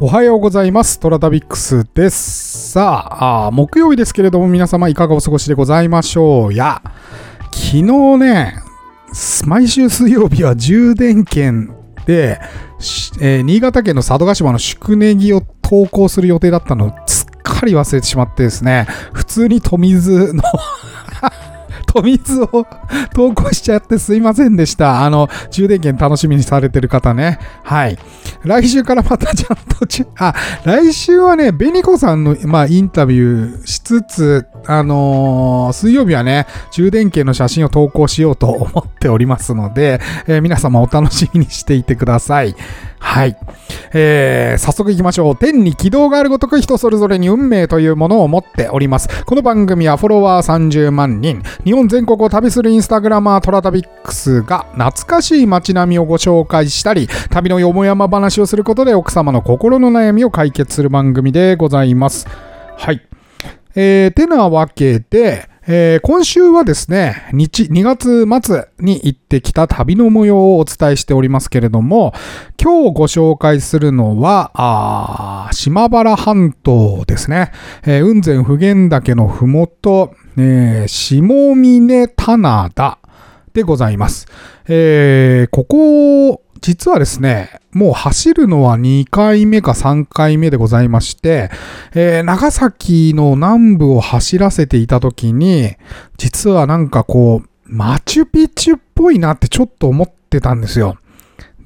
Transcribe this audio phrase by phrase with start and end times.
[0.00, 1.00] おはようございます。
[1.00, 2.70] トラタビックスです。
[2.70, 6.80] さああ木曜日ですけれども、皆様いかがお過ごしでございましょうや。
[7.52, 7.82] 昨日
[8.18, 8.54] ね、
[9.46, 11.74] 毎週水曜日は充電券
[12.06, 12.40] で、
[13.20, 20.44] えー新潟県の佐渡島の宿根木を投稿する予定だったのをすっかり忘れてしまってですね、普通に富水の
[21.92, 22.66] 富水を
[23.14, 25.04] 投稿しちゃってすいませんでした。
[25.04, 27.38] あの、充電券楽しみにされてる方ね。
[27.64, 27.98] はい。
[28.44, 30.34] 来週からまたちゃんとちゅ、 あ、
[30.64, 42.54] 来週はね、ベニコさんの、まあ、インタビューしつつ、あのー水曜日はね、充電券の写真を投稿しようと思っておりますので、えー皆様お楽しみにしていてください。
[43.00, 43.36] はい。
[43.92, 45.36] えー早速行きましょう。
[45.36, 49.08] 天に軌道があるごとく人それぞれに運命というものを持っております。
[49.24, 62.26] この番組はフォロワー30万人、日本全国を旅するインスタグラマートラタビックスが懐かしい街並みをご紹介したり、旅のよもやま話をすることで奥様の心の悩みを解決する番組でございます。
[62.76, 63.00] はい。
[63.74, 72.14] えー、てなわけで、えー今週はですね、日、2月末に行ってきた旅の模様をお伝えしておりますけれども、
[72.58, 77.52] 今日ご紹介するのは、あ島原半島ですね。
[77.84, 81.20] えー雲仙普賢岳のふもと、えー下
[81.54, 82.98] 峰棚田
[83.52, 84.26] でございます。
[84.68, 91.50] えーここ、実はですね、もう走るのは2回目か3回目でございまして、
[91.94, 95.76] えー長崎の南部を走らせていた時に、
[96.16, 100.98] 実はなんかこう、マチュピチュっぽいなってちょっと思ってたんですよ。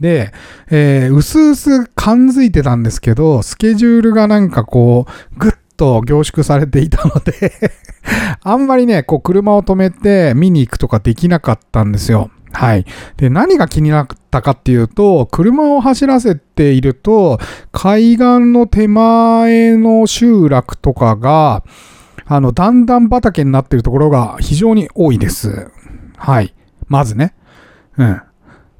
[0.00, 0.32] で、
[0.70, 7.52] えー、うすうす感づいてたんですけど、スケジュールがなんかこう、ぐっと凝縮されていたので、
[8.42, 12.30] あんまりね、こう車を止めて見に行くとかできなかったんですよ。
[12.52, 12.84] はい。
[13.16, 17.38] で、何が気になったかっていうと、車を走らせていると、
[17.72, 21.64] 海岸の手前の集落とかが、
[22.26, 25.70] あの、段々畑になっているところが非常に多いです。
[26.16, 26.54] はい。
[26.88, 27.34] まずね。
[27.96, 28.20] うん。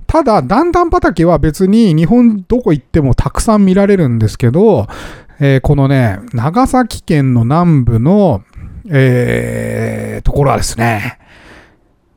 [0.06, 4.86] ただ、段々畑は別に日本どこ行ってもたくさん見られるんですけど、
[5.40, 8.42] えーこのね、長崎県の南部の、
[8.90, 11.18] えーところはですね、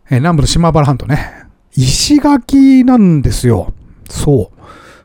[0.10, 1.45] えー南部の島原半島ね、
[1.76, 3.74] 石垣なんですよ。
[4.10, 4.56] そう。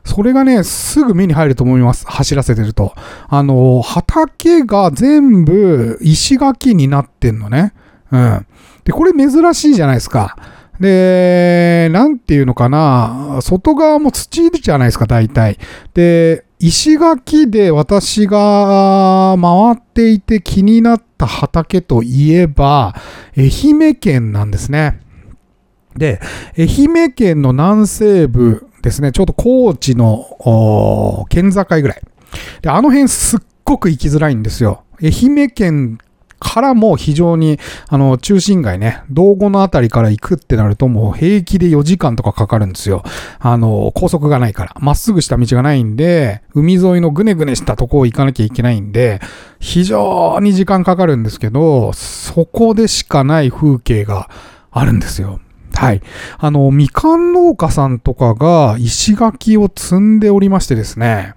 [0.03, 2.05] それがね、すぐ目に入ると思います。
[2.07, 2.93] 走らせてると。
[3.27, 7.73] あの、畑が全部石垣になってんのね。
[8.11, 8.45] うん。
[8.83, 10.35] で、これ珍しいじゃないですか。
[10.79, 13.39] で、なんていうのかな。
[13.41, 15.59] 外側も土じゃないですか、大体。
[15.93, 22.95] で、石垣で私が回っていて気になった畑といえば、
[23.37, 24.99] 愛媛県なんですね。
[25.95, 26.19] で、
[26.57, 32.01] 愛媛県の南西部ですね、ちょうど高知の県境ぐらい。
[32.61, 34.83] で、あの辺すっごく行きづらいんですよ。
[35.01, 35.97] 愛媛県
[36.41, 43.03] からも非常に、あの、中心街ね、道後のあたりから行くってなるともう平気で4時間とかかかるんですよ。
[43.39, 44.75] あの、高速がないから。
[44.79, 49.21] まっすぐした道がないんで、海沿いのぐねぐねしたとこを行かなきゃいけないんで、
[49.59, 54.27] 非常に時間かかるんですけど、そこでしかない風景が
[54.71, 55.39] あるんですよ。
[55.73, 56.01] はい。
[56.37, 61.33] あの、みかん農家さんとかが石垣を積んでおりましてですね、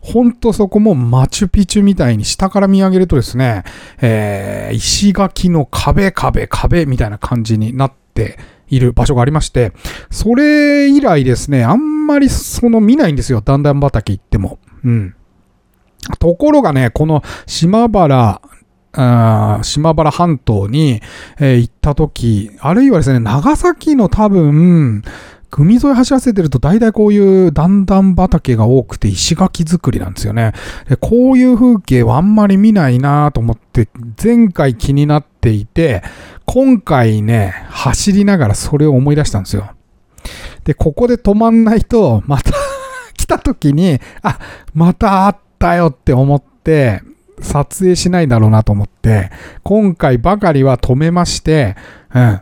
[0.00, 3.64] ほんとそこもマチュピチュみたいに下から見上げるとですね、
[4.00, 8.38] えー石垣の壁壁壁みたいな感じになって
[8.68, 9.72] いる場所がありまして、
[10.10, 14.58] それ以来ですね、あんまりその見ないんですよ、段々畑行っても。
[14.84, 15.14] うん。
[16.18, 18.40] ところがね、この島原、
[18.96, 21.02] あ島原半島に、
[21.38, 25.02] えー行った時、あるいはですね、長崎の多分、
[25.50, 30.52] 海沿い走らせてると大体こういう段々畑が多くて石垣作りなんですよね。
[30.88, 33.88] でこういう風景はあんまり見ないなと思って、
[34.22, 36.02] 前回気になっていて、
[36.44, 39.70] 今回ね、走りながらそれを思い出したんですよ。
[40.64, 42.52] で、ここで止まんないと、また
[43.16, 44.38] 来た時に、あ、
[44.74, 47.02] またあったよって思って、
[47.40, 49.30] 撮影しないだろうなと思って、
[49.62, 51.76] 今回ばかりは止めまして、
[52.14, 52.40] うん。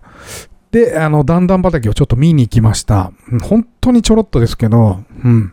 [0.70, 3.12] で、あの、段々畑をちょっと見に行きました。
[3.42, 5.52] 本当にちょろっとですけど、うん。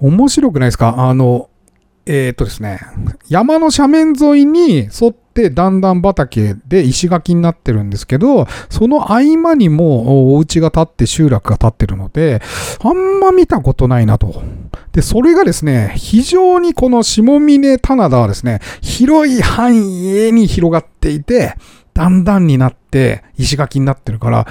[0.00, 1.08] 面白くないですか？
[1.08, 1.48] あの、
[2.04, 2.80] えーっとですね、
[3.28, 12.42] 山の斜面沿いに沿って段々畑で石垣になってるんですけど、その合間にもおお家が建って集落が建ってるので、
[12.80, 14.42] あんま見たことないなと。
[14.92, 21.54] で、それがですね、非常にこの下峰棚田はですね、広い範囲に広がっていて、
[21.94, 24.46] 段々になって石垣になってるから、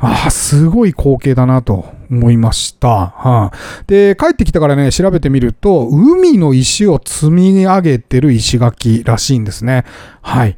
[0.00, 2.88] ああ、すごい光景だなと思いました。
[2.88, 3.52] はあ、
[3.86, 9.84] で、帰ってきたからね、調べてみると、海の石を積み上げてる石垣らしいんですね。
[10.22, 10.56] はい。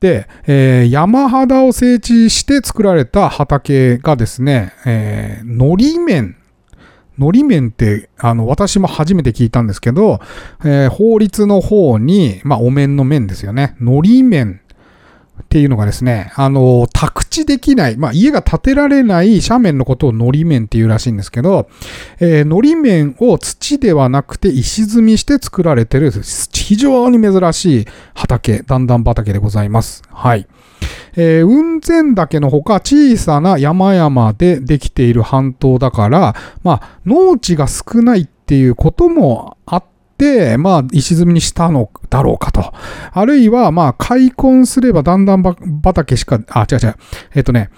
[0.00, 6.36] で、えー、山肌を整地して作られた畑がですね、えー、のり面。
[7.18, 10.20] のり面って、あの、私も初めて聞いたんですけど、
[10.64, 13.76] えー、法律の方に、まあ、お面の面ですよね。
[13.80, 14.60] のり面
[15.42, 21.68] っていうのがですね、あの、宅地できない、まあ、家が建てられない斜面のことをのり面っていうらしいんですけど、
[22.20, 30.02] えー、のり面を土ではなくて石積みして作られてる非常に珍しい畑、段々畑でございます。
[30.10, 30.46] はい。
[31.16, 39.97] えー、雲仙岳のほか小さな山々でできている半島だから、まあ、農地が少ないっていうこともあって、
[40.58, 42.72] まあ、石積みにしたのだろうかと。
[43.12, 45.42] あるいは、まあ、開墾すればだんだん
[45.82, 46.96] 畑しか、あ、違う違う。
[47.34, 47.70] えっ、とね、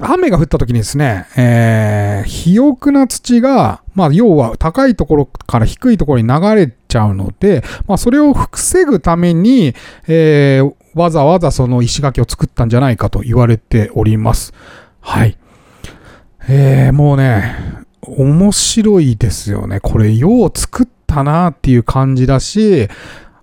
[0.00, 9.74] 雨が降った時にですね、えー、肥沃な土が、まあ、要は高いところから低いところに流れちゃうので、まあ、それを防ぐために、
[10.08, 14.54] えー、わざわざその石垣を作ったんじゃないかと言われております。
[15.00, 15.36] はい。
[16.48, 17.54] えー、もうね、
[18.02, 19.78] 面白いですよね。
[19.78, 22.88] これ、よう作ったなっていう感じだし、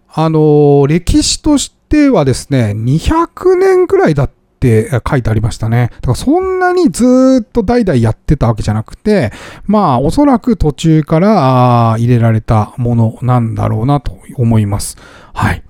[0.07, 5.89] あのー、歴史としてはですね、200年くらいだったって書いてありましたね。
[6.01, 9.31] だからそんなにずっと代々やってたわけじゃなくて、
[9.63, 14.97] まあおそらく途中から入れられたものなんだろうなと思います。
[15.33, 15.63] はい。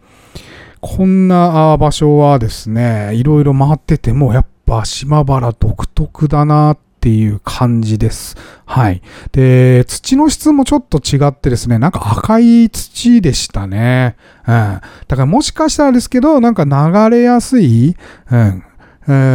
[0.81, 8.35] こんな場所はですね、いろいろ回っててもやっぱ島原独特だなっていう感じです。
[8.65, 9.01] はい。
[9.31, 14.17] で、土の質もちょっと違ってですね、なんか赤い土でしたね。
[14.45, 14.53] うん。
[14.53, 17.95] だからもしかしたらですけど、なんか流れやすい、
[18.29, 18.63] うん。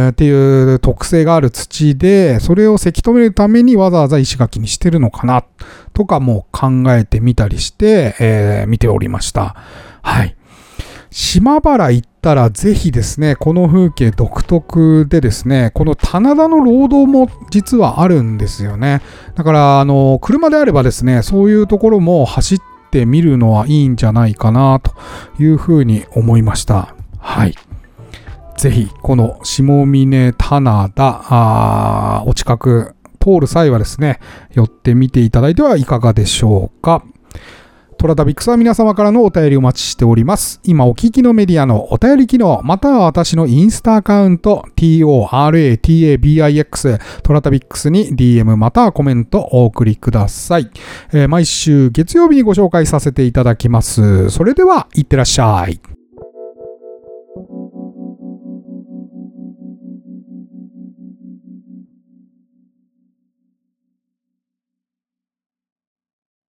[0.09, 5.43] っていう特性がある土で、それをせき止めるためにわざわざ石垣にしてるのかな、
[5.93, 9.55] とかも考えてみたりして、えー、見ておりました。
[10.03, 10.35] はい。
[11.17, 19.01] 島原行ったらぜひですね、この風景独特でですね、この棚田の労働も実はあるんですよね。
[19.33, 22.59] だから、あの、車であればですね、そういうところも走っ
[22.91, 24.93] てみるのはいいんじゃないかなと
[25.41, 26.93] いうふうに思いました。
[27.17, 27.55] はい。
[28.57, 34.19] ぜひ、この下峰棚田、お近く通る際はですね、
[34.51, 37.05] 寄ってみていただいてはいかがでしょうか。
[37.97, 40.59] トラタビックスは皆様からのお便りお待ちしております。
[40.63, 50.69] 今お聞きのメディアのお便り機能、または私のインスタアカウント、TORATABIX、トラタビックスに DM またはコメントお送りください、
[51.13, 54.29] えー、毎週月曜日にご紹介させていただきます。
[54.29, 55.79] それでは、いってらっしゃい。